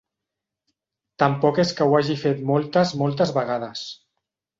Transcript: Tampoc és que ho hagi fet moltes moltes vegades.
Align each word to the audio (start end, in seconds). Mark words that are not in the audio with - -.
Tampoc 1.23 1.59
és 1.63 1.73
que 1.79 1.87
ho 1.89 1.93
hagi 1.97 2.15
fet 2.21 2.41
moltes 2.53 2.95
moltes 3.03 3.35
vegades. 3.37 3.85